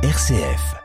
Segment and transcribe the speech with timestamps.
[0.00, 0.76] RCF.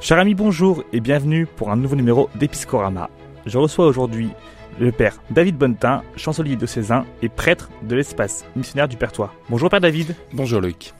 [0.00, 3.10] Chers amis, bonjour et bienvenue pour un nouveau numéro d'Episcorama.
[3.44, 4.30] Je reçois aujourd'hui
[4.78, 9.34] le père David Bonnetin, chancelier diocésain et prêtre de l'espace missionnaire du Pertois.
[9.50, 10.16] Bonjour père David.
[10.32, 10.94] Bonjour Luc.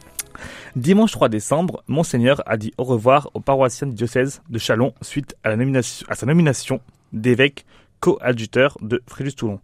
[0.76, 5.34] Dimanche 3 décembre, Monseigneur a dit au revoir aux paroissiens du diocèse de Chalon suite
[5.44, 6.82] à, la nomination, à sa nomination
[7.14, 7.64] d'évêque
[8.00, 9.60] coadjuteur de Fréjus-Toulon.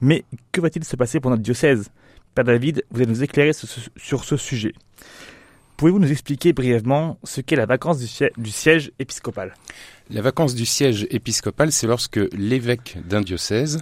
[0.00, 1.90] Mais que va-t-il se passer pour notre diocèse?
[2.34, 4.74] Père David, vous allez nous éclairer sur ce sujet.
[5.78, 9.54] Pouvez-vous nous expliquer brièvement ce qu'est la vacance du, siège épiscopal?
[10.10, 13.78] La vacance du siège épiscopal, c'est lorsque l'évêque d'un diocèse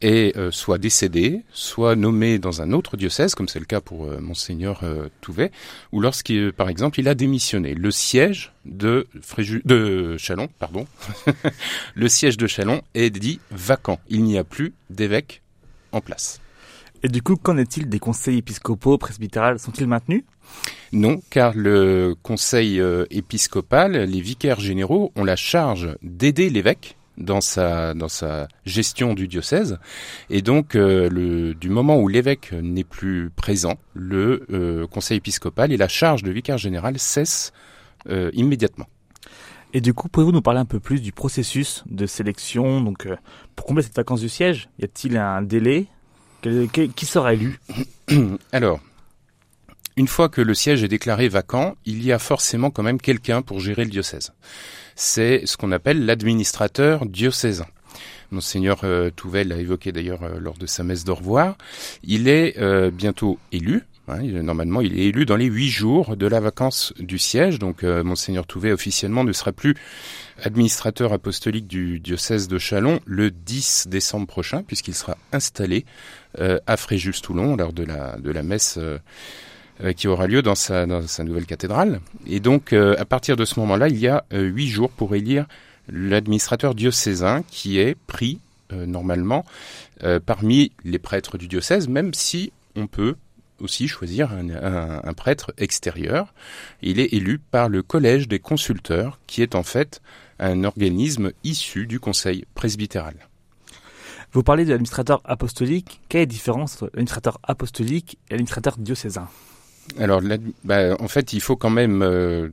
[0.00, 4.06] est euh, soit décédé, soit nommé dans un autre diocèse, comme c'est le cas pour
[4.06, 5.50] euh, monseigneur euh, Touvet,
[5.92, 7.74] ou lorsqu'il, par exemple, il a démissionné.
[7.74, 9.06] Le siège de
[9.64, 10.86] de Chalon, pardon,
[11.94, 14.00] le siège de Chalon est dit vacant.
[14.08, 15.42] Il n'y a plus d'évêque
[15.92, 16.40] en place.
[17.02, 19.58] Et du coup, qu'en est-il des conseils épiscopaux presbytérales?
[19.58, 20.24] Sont-ils maintenus?
[20.92, 27.94] Non, car le conseil épiscopal, les vicaires généraux ont la charge d'aider l'évêque dans sa
[27.94, 29.78] dans sa gestion du diocèse.
[30.30, 35.72] Et donc euh, le, du moment où l'évêque n'est plus présent le euh, conseil épiscopal
[35.72, 37.52] et la charge de vicaire général cesse
[38.34, 38.86] immédiatement.
[39.72, 43.08] Et du coup, pouvez-vous nous parler un peu plus du processus de sélection Donc,
[43.56, 45.86] pour combler cette vacance du siège, y a-t-il un délai?
[46.42, 47.58] Qui sera élu?
[48.52, 48.80] Alors,
[49.96, 53.42] une fois que le siège est déclaré vacant, il y a forcément quand même quelqu'un
[53.42, 54.32] pour gérer le diocèse.
[54.96, 57.66] C'est ce qu'on appelle l'administrateur diocésain.
[58.30, 61.56] Monseigneur euh, Touvel l'a évoqué d'ailleurs euh, lors de sa messe d'au revoir.
[62.02, 63.84] Il est euh, bientôt élu.
[64.08, 67.58] Hein, normalement, il est élu dans les huit jours de la vacance du siège.
[67.58, 69.76] Donc, Monseigneur Touvet officiellement ne sera plus
[70.42, 75.86] administrateur apostolique du diocèse de Chalon le 10 décembre prochain, puisqu'il sera installé
[76.38, 78.78] à Fréjus-Toulon lors de la, de la messe
[79.96, 82.00] qui aura lieu dans sa, nouvelle cathédrale.
[82.26, 85.46] Et donc, à partir de ce moment-là, il y a huit jours pour élire
[85.88, 88.38] l'administrateur diocésain qui est pris
[88.70, 89.44] normalement
[90.26, 93.16] parmi les prêtres du diocèse, même si on peut
[93.60, 96.34] aussi choisir un, prêtre extérieur.
[96.82, 100.00] Il est élu par le collège des consulteurs, qui est en fait
[100.38, 103.14] un organisme issu du conseil presbytéral.
[104.32, 106.00] Vous parlez de l'administrateur apostolique.
[106.08, 109.28] Quelle est la différence entre l'administrateur apostolique et l'administrateur diocésain?
[109.98, 110.22] Alors,
[110.64, 112.48] bah, en fait, il faut quand même, euh,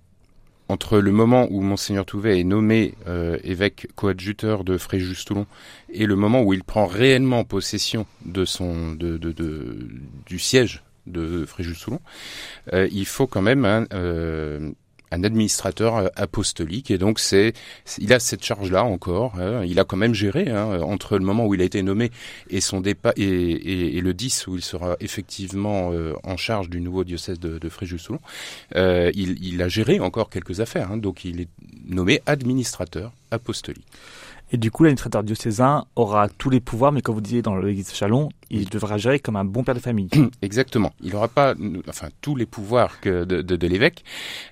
[0.67, 5.45] entre le moment où Monseigneur Touvet est nommé euh, évêque coadjuteur de Fréjus-Toulon
[5.91, 9.17] et le moment où il prend réellement possession de son, de,
[10.25, 11.99] du siège de Fréjus-Toulon,
[12.73, 13.85] euh, il faut quand même un,
[15.11, 16.91] un administrateur euh, apostolique.
[16.91, 17.53] Et donc c'est
[17.97, 19.63] il a cette charge là encore hein.
[19.65, 22.11] il a quand même géré hein, entre le moment où il a été nommé
[22.49, 27.03] et son départ et, le 10 où il sera effectivement euh, en charge du nouveau
[27.03, 28.19] diocèse de, Fréjus-Toulon
[28.75, 31.49] euh, il, il, a géré encore quelques affaires hein, donc il est
[31.87, 33.85] nommé administrateur apostolique
[34.51, 37.89] et du coup, l'administrateur diocésain aura tous les pouvoirs, mais comme vous disiez dans l'église
[37.89, 40.09] de Chalon, il devra gérer comme un bon père de famille.
[40.41, 40.93] Exactement.
[41.01, 41.55] Il n'aura pas,
[41.87, 44.03] enfin, tous les pouvoirs que de, de, de l'évêque.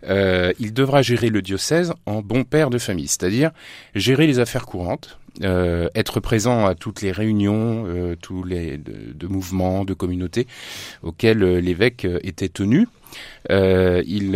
[0.05, 3.51] Euh, il devra gérer le diocèse en bon père de famille, c'est-à-dire
[3.93, 9.13] gérer les affaires courantes, euh, être présent à toutes les réunions, euh, tous les de,
[9.13, 10.47] de, mouvements, de communautés
[11.03, 12.87] auxquels euh, l'évêque était tenu.
[13.49, 14.35] Euh, il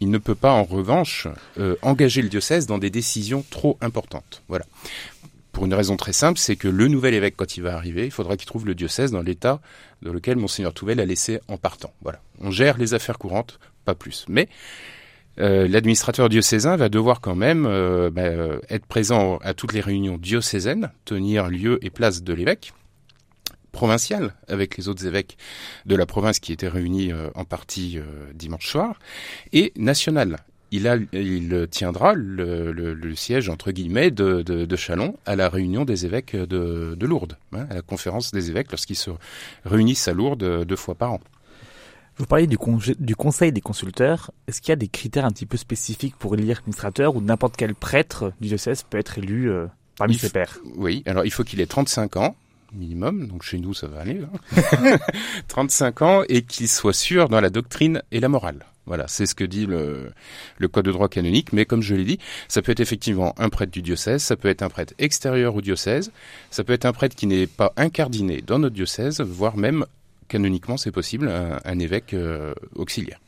[0.00, 1.26] il ne peut pas, en revanche,
[1.58, 4.42] euh, engager le diocèse dans des décisions trop importantes.
[4.48, 4.64] Voilà.
[5.52, 8.10] Pour une raison très simple, c'est que le nouvel évêque, quand il va arriver, il
[8.10, 9.60] faudra qu'il trouve le diocèse dans l'état
[10.02, 11.92] dans lequel Monseigneur Touvel a laissé en partant.
[12.02, 12.20] Voilà.
[12.40, 14.26] On gère les affaires courantes, pas plus.
[14.28, 14.48] Mais
[15.40, 20.18] euh, l'administrateur diocésain va devoir quand même euh, bah, être présent à toutes les réunions
[20.18, 22.74] diocésaines, tenir lieu et place de l'évêque,
[23.76, 25.36] provincial avec les autres évêques
[25.84, 28.04] de la province qui étaient réunis euh, en partie euh,
[28.34, 28.98] dimanche soir,
[29.52, 30.38] et national.
[30.72, 35.48] Il, a, il tiendra le, le, siège entre guillemets de, de, de, Chalon à la
[35.48, 39.10] réunion des évêques de, de Lourdes, hein, à la conférence des évêques lorsqu'ils se
[39.64, 41.20] réunissent à Lourdes deux fois par an.
[42.18, 42.56] Vous parlez du,
[42.98, 44.32] du conseil des consulteurs.
[44.48, 47.56] Est-ce qu'il y a des critères un petit peu spécifiques pour élire administrateur ou n'importe
[47.56, 49.66] quel prêtre du diocèse peut être élu euh,
[49.98, 50.58] parmi ses pairs?
[50.76, 52.34] Oui, alors il faut qu'il ait 35 ans,
[52.72, 54.98] minimum, donc chez nous ça va aller, hein.
[55.48, 58.66] 35 ans, et qu'il soit sûr dans la doctrine et la morale.
[58.86, 60.12] Voilà, c'est ce que dit le,
[60.58, 63.48] le code de droit canonique, mais comme je l'ai dit, ça peut être effectivement un
[63.48, 66.12] prêtre du diocèse, ça peut être un prêtre extérieur au diocèse,
[66.52, 69.84] ça peut être un prêtre qui n'est pas incardiné dans notre diocèse, voire même
[70.28, 73.18] canoniquement c'est possible, un, évêque euh, auxiliaire.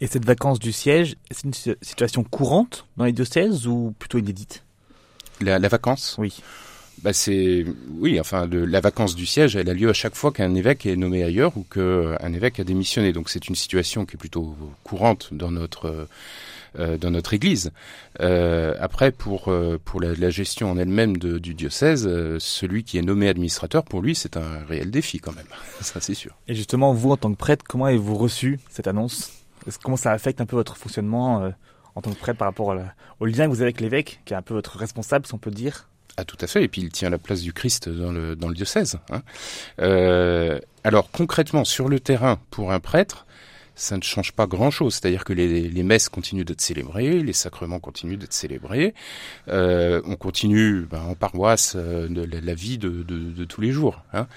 [0.00, 4.64] Et cette vacance du siège, c'est une situation courante dans les diocèses ou plutôt inédite?
[5.40, 6.16] La, la vacance?
[6.18, 6.42] Oui.
[7.02, 7.64] Bah c'est
[7.98, 10.96] oui, enfin la vacance du siège, elle a lieu à chaque fois qu'un évêque est
[10.96, 13.12] nommé ailleurs ou qu'un évêque a démissionné.
[13.12, 16.08] Donc c'est une situation qui est plutôt courante dans notre
[16.78, 17.70] euh, dans notre Église.
[18.20, 22.98] Euh, après, pour euh, pour la, la, gestion en elle-même du diocèse, euh, celui qui
[22.98, 25.46] est nommé administrateur, pour lui, c'est un réel défi quand même.
[25.80, 26.36] ça, c'est sûr.
[26.48, 29.32] Et justement, vous, en tant que prêtre, comment avez-vous reçu cette annonce?
[29.82, 31.50] Comment ça affecte un peu votre fonctionnement
[31.94, 32.76] en tant que prêtre par rapport
[33.20, 35.38] au lien que vous avez avec l'évêque, qui est un peu votre responsable, si on
[35.38, 35.88] peut dire?
[36.16, 38.48] Ah tout à fait, et puis il tient la place du Christ dans le, dans
[38.48, 38.98] le diocèse.
[39.10, 39.22] Hein.
[39.80, 43.26] Euh, alors concrètement, sur le terrain, pour un prêtre,
[43.74, 44.94] ça ne change pas grand-chose.
[44.94, 48.94] C'est-à-dire que les, les, messes continuent d'être célébrées, les sacrements continuent d'être célébrés,
[49.48, 54.04] euh, on continue ben, en paroisse euh, la, vie de, de, tous les jours.
[54.12, 54.28] Hein.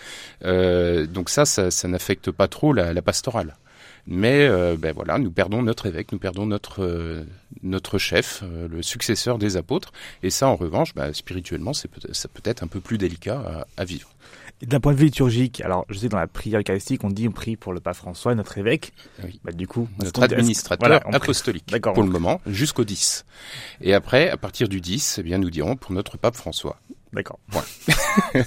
[1.06, 3.56] Donc ça, ça, n'affecte pas trop la pastorale.
[4.07, 7.25] Mais euh, ben voilà, nous perdons notre évêque, nous perdons notre euh,
[7.62, 9.92] notre chef, euh, le successeur des apôtres.
[10.24, 13.65] Et ça, en revanche, ben, spirituellement, c'est peut ça peut être un peu plus délicat
[13.75, 14.09] à, à vivre.
[14.62, 17.31] D'un point de vue liturgique, alors je sais dans la prière eucharistique, on dit on
[17.31, 18.94] prie pour le pape François, notre évêque.
[19.24, 19.42] Oui.
[19.44, 23.25] Bah, du coup, notre administrateur voilà, apostolique pour le moment, jusqu'au 10.
[23.81, 26.80] Et après, à partir du 10, eh bien, nous dirons pour notre pape François.
[27.12, 27.39] D'accord.
[27.53, 28.44] Ouais.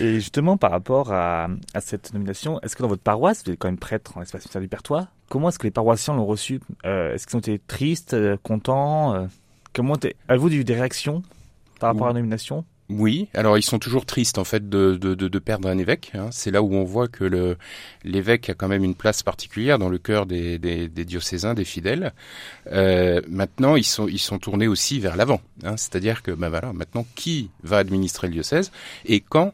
[0.00, 3.58] Et justement, par rapport à, à cette nomination, est-ce que dans votre paroisse, vous êtes
[3.58, 6.60] quand même prêtre en l'espace du Pertois, comment est-ce que les paroissiens l'ont reçu?
[6.84, 9.26] Euh, Est-ce qu'ils ont été tristes, euh, contents euh,
[9.72, 9.94] Comment
[10.28, 11.22] avez-vous eu des réactions
[11.78, 12.64] par rapport à la nomination?
[12.90, 16.12] Oui, alors ils sont toujours tristes en fait de, de, de perdre un évêque.
[16.14, 16.28] Hein.
[16.32, 17.58] C'est là où on voit que le,
[18.02, 21.66] l'évêque a quand même une place particulière dans le cœur des, des, des diocésains, des
[21.66, 22.14] fidèles.
[22.72, 25.42] Euh, maintenant, ils sont, ils sont tournés aussi vers l'avant.
[25.64, 25.76] Hein.
[25.76, 28.72] C'est-à-dire que ben voilà, maintenant, qui va administrer le diocèse?
[29.04, 29.52] Et quand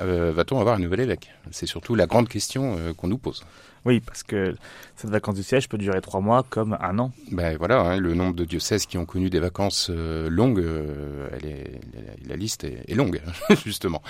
[0.00, 1.30] euh, va-t-on avoir un nouvel évêque?
[1.50, 3.44] C'est surtout la grande question euh, qu'on nous pose.
[3.84, 4.56] Oui, parce que
[4.96, 7.12] cette vacance du siège peut durer trois mois comme un an.
[7.30, 11.28] Ben voilà, hein, le nombre de diocèses qui ont connu des vacances euh, longues, euh,
[11.32, 11.80] elle est,
[12.26, 13.20] la, liste est, est longue,
[13.64, 14.02] justement.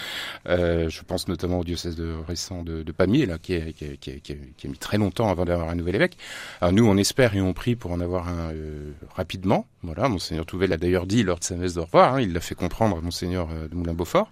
[0.48, 3.84] Euh, je pense notamment au diocèse de, récent de, de Pamiers, là, qui, est, qui,
[3.86, 6.18] est, qui, est, qui, a mis très longtemps avant d'avoir un nouvel évêque.
[6.60, 9.66] Alors nous, on espère et on prie pour en avoir un euh, rapidement.
[9.84, 12.40] Voilà, monseigneur Touvet l'a d'ailleurs dit lors de sa messe de revoir, hein, il l'a
[12.40, 14.30] fait comprendre à monseigneur de Moulin-Beaufort.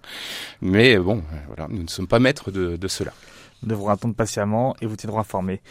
[0.61, 3.13] Mais bon, voilà, nous ne sommes pas maîtres de, cela.
[3.61, 5.61] Nous devrons attendre patiemment et vous tiendrons informés.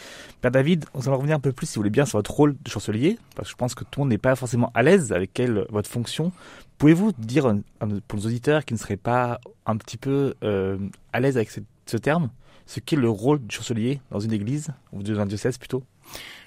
[0.41, 2.55] Père David, on va revenir un peu plus, si vous voulez bien, sur votre rôle
[2.63, 5.13] de chancelier, parce que je pense que tout le monde n'est pas forcément à l'aise
[5.13, 6.31] avec quelle, votre fonction.
[6.79, 7.53] Pouvez-vous dire,
[8.07, 10.79] pour nos auditeurs qui ne seraient pas un petit peu euh,
[11.13, 12.31] à l'aise avec ce, ce terme,
[12.67, 15.83] ce qu'est le rôle du chancelier dans une église, ou dans un diocèse plutôt?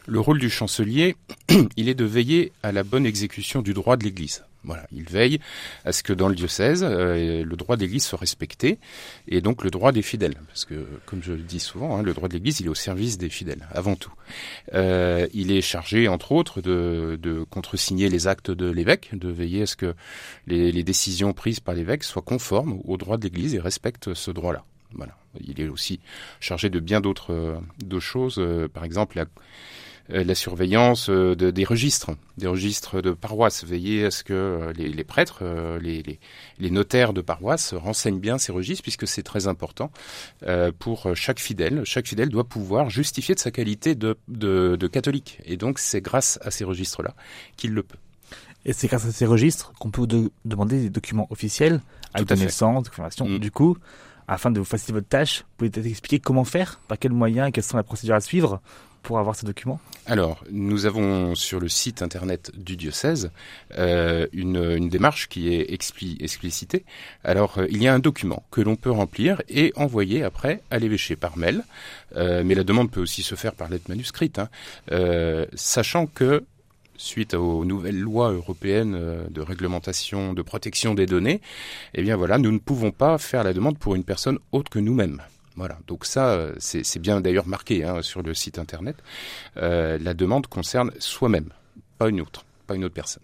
[0.07, 1.15] Le rôle du chancelier,
[1.77, 4.43] il est de veiller à la bonne exécution du droit de l'église.
[4.65, 5.39] Voilà, il veille
[5.85, 8.79] à ce que dans le diocèse, euh, le droit de l'Église soit respecté
[9.27, 12.13] et donc le droit des fidèles, parce que comme je le dis souvent, hein, le
[12.13, 14.11] droit de l'Église il est au service des fidèles avant tout.
[14.73, 19.65] Euh, il est chargé entre autres de, contresigner les actes de l'évêque, de veiller à
[19.67, 19.93] ce que
[20.47, 24.31] les, les décisions prises par l'évêque soient conformes au droit de l'Église et respectent ce
[24.31, 24.65] droit-là.
[24.95, 25.15] Voilà.
[25.45, 25.99] Il est aussi
[26.39, 29.25] chargé de bien d'autres euh, choses, euh, par exemple la
[30.11, 34.87] euh, la surveillance de, des registres, des registres de paroisse, veiller à ce que les,
[34.87, 35.43] les prêtres,
[35.81, 36.19] les, les,
[36.59, 39.89] les, notaires de paroisse renseignent bien ces registres, puisque c'est très important
[40.77, 41.81] pour chaque fidèle.
[41.85, 46.01] Chaque fidèle doit pouvoir justifier de sa qualité de, de, de catholique, et donc c'est
[46.01, 47.15] grâce à ces registres-là
[47.57, 47.97] qu'il le peut.
[48.65, 51.81] Et c'est grâce à ces registres qu'on peut de demander des documents officiels,
[52.13, 53.27] à de naissance, confirmation.
[53.27, 53.39] Mm.
[53.39, 53.77] Du coup,
[54.27, 57.63] afin de vous faciliter votre tâche, pouvez peut-être expliquer comment faire, par quels moyens, quelles
[57.63, 58.61] sont les procédures à suivre
[59.05, 59.79] pour avoir ces documents?
[60.07, 63.31] Alors, nous avons sur le site internet du diocèse
[63.77, 66.85] euh, une, démarche qui est expli explicitée.
[67.23, 70.79] Alors, euh, il y a un document que l'on peut remplir et envoyer après à
[70.79, 71.63] l'évêché par mail,
[72.15, 74.49] euh, mais la demande peut aussi se faire par lettre manuscrite, hein,
[75.53, 76.43] sachant que
[76.97, 81.41] suite aux nouvelles lois européennes euh, de réglementation, de protection des données,
[81.93, 84.79] eh bien voilà, nous ne pouvons pas faire la demande pour une personne autre que
[84.79, 85.21] nous-mêmes.
[85.55, 88.97] Voilà, donc ça, c'est bien d'ailleurs marqué hein, sur le site internet.
[89.55, 91.49] Euh, la demande concerne soi-même,
[91.97, 93.23] pas une autre, pas une autre personne.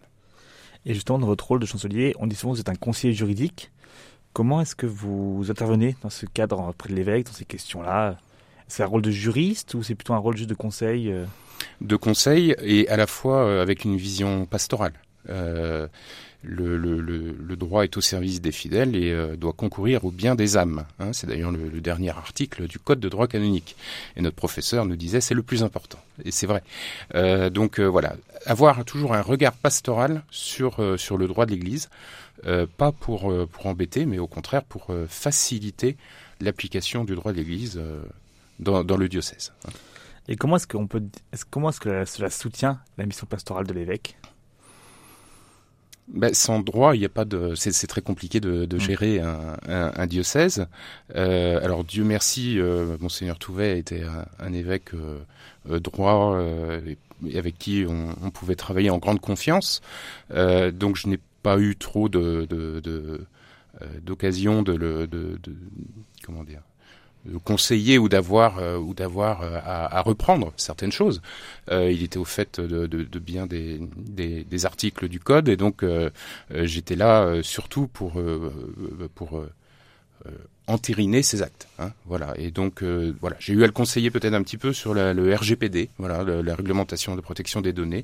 [0.85, 3.13] Et justement, dans votre rôle de chancelier, on dit souvent que vous êtes un conseiller
[3.13, 3.69] juridique.
[4.31, 8.17] Comment est-ce que vous intervenez dans ce cadre auprès de l'évêque, dans ces questions-là?
[8.71, 11.25] C'est un rôle de juriste ou c'est plutôt un rôle juste de conseil euh
[11.81, 14.93] De conseil et à la fois euh, avec une vision pastorale.
[15.29, 15.89] Euh,
[16.41, 20.85] le, droit est au service des fidèles et doit concourir au bien des âmes.
[20.99, 21.11] Hein.
[21.11, 23.75] C'est d'ailleurs le, dernier article du Code de droit canonique.
[24.15, 25.99] Et notre professeur nous disait c'est le plus important.
[26.23, 26.63] Et c'est vrai.
[27.51, 31.89] Donc voilà, avoir toujours un regard pastoral sur, sur le droit de l'Église,
[32.77, 35.95] pas pour, pour embêter, mais au contraire pour faciliter
[36.39, 37.79] l'application du droit de l'Église
[38.61, 39.51] dans, dans le diocèse.
[40.27, 41.03] Et comment est-ce qu'on peut,
[41.33, 44.17] est comment est-ce que cela soutient la mission pastorale de l'évêque?
[46.07, 47.55] Ben, sans droit, il n'y a pas de.
[47.55, 48.79] C'est très compliqué de, de mm.
[48.79, 50.67] gérer un, un, un diocèse.
[51.15, 56.95] Euh, alors Dieu merci, euh, monseigneur Touvet était un, un évêque euh, droit euh,
[57.33, 59.81] avec qui on, on, pouvait travailler en grande confiance.
[60.29, 62.47] Donc je n'ai pas eu trop de
[64.03, 65.55] d'occasion de, de, de, de, de,
[66.23, 66.61] comment dire
[67.25, 71.21] de conseiller ou d'avoir euh, ou d'avoir euh, à, à, reprendre certaines choses.
[71.71, 75.47] Euh, il était au fait de, de, de bien des, des, des, articles du code
[75.49, 76.09] et donc euh,
[76.51, 78.13] euh, j'étais là surtout pour
[79.15, 79.43] pour
[80.67, 81.67] entériner ces actes.
[81.79, 82.33] Hein, voilà.
[82.37, 85.89] Et donc voilà, j'ai eu à le conseiller peut-être un petit peu sur le RGPD,
[85.97, 88.03] voilà, la réglementation de protection des données,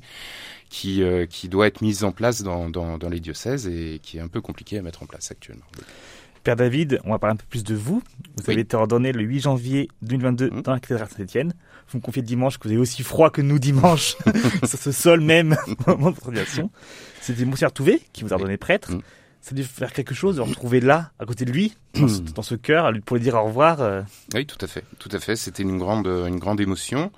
[0.70, 4.20] qui qui doit être mise en place dans, dans, dans les diocèses et qui est
[4.20, 5.66] un peu compliqué à mettre en place actuellement.
[6.48, 7.96] Père David, on va parler un peu plus de vous.
[8.36, 8.54] Vous oui.
[8.54, 10.62] avez été ordonné le 8 janvier 2022 mmh.
[10.62, 11.52] dans la cathédrale Saint-Etienne.
[11.90, 14.16] Vous me confiez dimanche que vous avez aussi froid que nous dimanche
[14.64, 16.70] sur ce sol même au moment de votre ordination.
[17.20, 18.92] C'était Monseigneur Touvet qui vous a ordonné prêtre.
[18.92, 19.02] Mmh.
[19.42, 22.20] Ça a dû faire quelque chose de retrouver là, à côté de lui, dans ce,
[22.20, 23.82] dans ce cœur, pour lui dire au revoir.
[23.82, 24.00] Euh...
[24.32, 25.36] Oui, tout à fait, tout à fait.
[25.36, 27.12] C'était une grande, une grande émotion.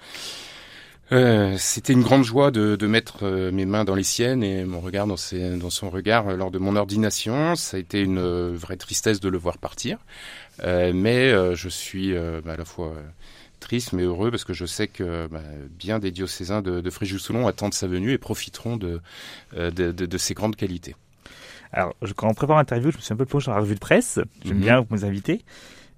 [1.12, 4.64] Euh, C'était une grande joie de, de mettre euh, mes mains dans les siennes et
[4.64, 7.56] mon regard dans, ses, dans son regard euh, lors de mon ordination.
[7.56, 9.98] Ça a été une euh, vraie tristesse de le voir partir,
[10.62, 12.14] mais je suis
[12.44, 12.94] bah, à la fois
[13.60, 17.46] triste mais heureux parce que je sais que bah, bien des diocésains de, de Fréjus-Soulon
[17.46, 19.00] attendent sa venue et profiteront de,
[19.54, 20.94] de, de, ses grandes qualités.
[21.72, 23.74] Alors, je, quand on prépare l'interview, je me suis un peu plongé dans la revue
[23.74, 24.18] de presse.
[24.44, 24.60] J'aime mmh.
[24.60, 25.44] bien vous inviter.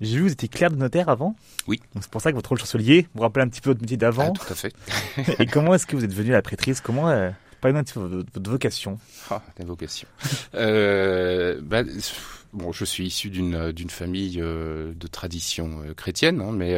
[0.03, 1.37] J'ai vu, vous étiez clerc de notaire avant.
[1.69, 1.81] Oui.
[2.01, 4.33] C'est pour ça que votre rôle chancelier vous rappelle un petit peu votre métier d'avant.
[4.35, 4.75] Ah, tout à fait.
[5.41, 7.31] Et comment est-ce que vous êtes venu à la prêtrise Comment euh,
[7.61, 8.99] parlez un petit peu de votre vocation
[9.31, 10.09] Ah, la vocation.
[10.57, 11.85] euh, bah,
[12.53, 16.77] bon, je suis issu d'une d'une famille euh, de tradition euh, chrétienne, hein, mais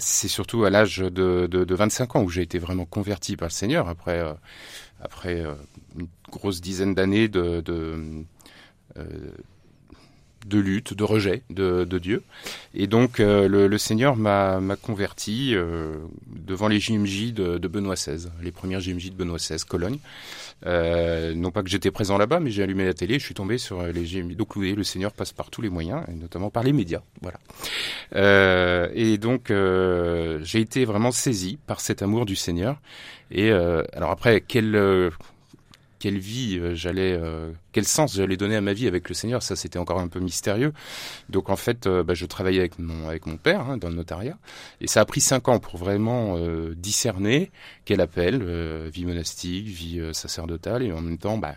[0.00, 3.46] c'est surtout à l'âge de, de, de, 25 ans où j'ai été vraiment converti par
[3.46, 4.20] le Seigneur après
[5.00, 5.44] après
[5.96, 8.24] une grosse dizaine d'années de, de
[10.46, 12.22] de lutte, de rejet de, de Dieu.
[12.74, 17.94] Et donc euh, le, le, Seigneur m'a converti euh, devant les JMJ de, de, Benoît
[17.94, 19.98] XVI, les premières JMJ de Benoît XVI, Cologne.
[20.66, 23.58] Euh, non pas que j'étais présent là-bas, mais j'ai allumé la télé, je suis tombé
[23.58, 24.36] sur les JMJ.
[24.36, 27.02] Donc oui, le Seigneur passe par tous les moyens, et notamment par les médias.
[27.22, 27.38] Voilà.
[28.14, 32.80] Euh, et donc euh, j'ai été vraiment saisi par cet amour du Seigneur.
[33.30, 34.74] Et alors après, quel
[36.00, 39.42] quelle vie euh, j'allais, euh, quel sens j'allais donner à ma vie avec le Seigneur,
[39.42, 40.72] ça c'était encore un peu mystérieux.
[41.28, 43.94] Donc en fait, euh, bah, je travaillais avec mon avec mon père hein, dans le
[43.94, 44.36] notariat,
[44.80, 47.50] et ça a pris cinq ans pour vraiment euh, discerner
[47.84, 51.54] quel appel, euh, vie monastique, vie euh, sacerdotale, et en même temps, bah,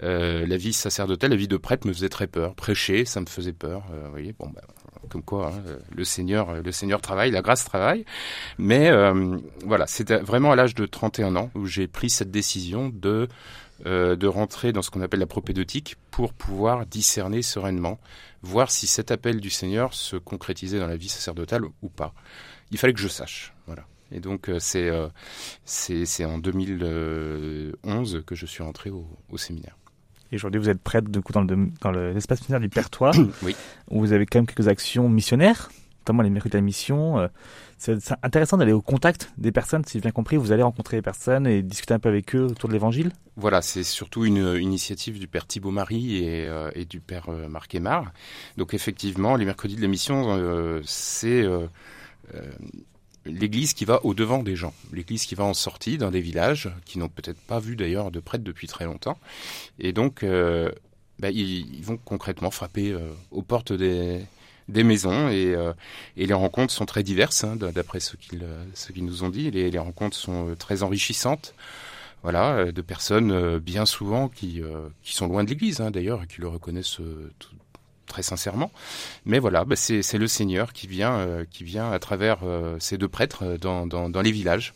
[0.00, 2.54] la vie sacerdotale, la vie de prêtre me faisait très peur.
[2.54, 3.82] Prêcher, ça me faisait peur.
[4.04, 4.60] vous voyez, bon, bah,
[5.08, 8.04] comme quoi hein, le Seigneur, le Seigneur travaille, la grâce travaille.
[8.58, 8.92] Mais
[9.64, 13.26] voilà, c'était vraiment à l'âge de 31 ans où j'ai pris cette décision de
[13.86, 17.98] euh, de rentrer dans ce qu'on appelle la propédeutique pour pouvoir discerner sereinement,
[18.42, 22.12] voir si cet appel du Seigneur se concrétisait dans la vie sacerdotale ou pas.
[22.70, 23.54] Il fallait que je sache.
[23.66, 23.86] Voilà.
[24.10, 25.08] Et donc euh, c'est euh,
[25.64, 29.76] c'est en 2011 que je suis rentré au, au séminaire.
[30.30, 33.56] Et aujourd'hui, vous êtes prêtre de coup dans le dans l'espace missionnaire du Pertois, oui.
[33.90, 35.70] où vous avez quand même quelques actions missionnaires,
[36.00, 37.18] notamment les mercredi à mission.
[37.18, 37.28] Euh,
[37.78, 40.36] c'est intéressant d'aller au contact des personnes, si j'ai bien compris.
[40.36, 43.62] Vous allez rencontrer les personnes et discuter un peu avec eux autour de l'évangile Voilà,
[43.62, 47.74] c'est surtout une initiative du père Thibault Marie et, euh, et du père euh, Marc
[47.76, 48.12] Aymar.
[48.56, 51.68] Donc effectivement, les mercredis de l'émission, euh, c'est euh,
[53.24, 56.98] l'église qui va au-devant des gens, l'église qui va en sortie dans des villages qui
[56.98, 59.18] n'ont peut-être pas vu d'ailleurs de prêtre depuis très longtemps.
[59.78, 60.24] Et donc,
[61.18, 62.96] bah, ils, vont concrètement frapper
[63.30, 64.20] aux portes des
[64.68, 65.72] des maisons et, euh,
[66.16, 68.44] et les rencontres sont très diverses, hein, d'après ce qu'ils
[68.74, 69.50] ce qu'ils nous ont dit.
[69.50, 71.54] Les, les rencontres sont euh, très enrichissantes
[72.22, 74.60] voilà, euh, de personnes bien souvent qui,
[75.02, 77.00] qui sont loin de l'Église hein, d'ailleurs et qui le reconnaissent
[77.38, 77.50] tout,
[78.08, 78.72] très sincèrement.
[79.24, 82.98] Mais voilà, bah c'est le Seigneur qui vient, euh, qui vient à travers euh, ces
[82.98, 84.74] deux prêtres dans, dans, dans les villages.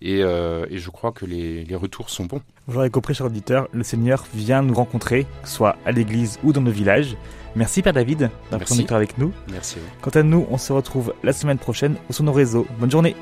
[0.00, 2.40] Et, euh, et, je crois que les, les retours sont bons.
[2.68, 6.60] Vous l'aurez compris, cher auditeur, le Seigneur vient nous rencontrer, soit à l'église ou dans
[6.60, 7.16] nos villages.
[7.56, 9.32] Merci Père David d'avoir été avec nous.
[9.50, 9.78] Merci.
[10.00, 12.66] Quant à nous, on se retrouve la semaine prochaine ou sur nos réseaux.
[12.78, 13.16] Bonne journée.